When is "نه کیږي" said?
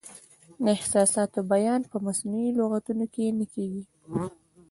3.39-3.83